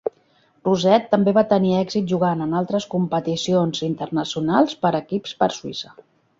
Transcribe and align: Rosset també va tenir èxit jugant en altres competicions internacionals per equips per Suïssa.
Rosset 0.67 1.03
també 1.11 1.33
va 1.39 1.43
tenir 1.51 1.73
èxit 1.81 2.07
jugant 2.13 2.41
en 2.47 2.57
altres 2.61 2.89
competicions 2.95 3.85
internacionals 3.91 4.77
per 4.87 4.97
equips 5.05 5.41
per 5.43 5.55
Suïssa. 5.63 5.97